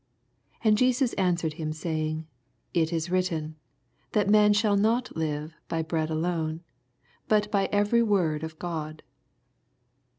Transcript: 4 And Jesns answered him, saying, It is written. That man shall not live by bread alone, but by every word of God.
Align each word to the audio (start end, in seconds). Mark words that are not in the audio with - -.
4 0.63 0.69
And 0.69 0.77
Jesns 0.79 1.13
answered 1.15 1.53
him, 1.53 1.71
saying, 1.71 2.25
It 2.73 2.91
is 2.91 3.11
written. 3.11 3.55
That 4.13 4.31
man 4.31 4.51
shall 4.51 4.75
not 4.75 5.15
live 5.15 5.53
by 5.67 5.83
bread 5.83 6.09
alone, 6.09 6.63
but 7.27 7.51
by 7.51 7.69
every 7.71 8.01
word 8.01 8.41
of 8.41 8.57
God. 8.57 9.03